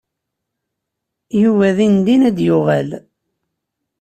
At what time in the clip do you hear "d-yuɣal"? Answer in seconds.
2.37-2.89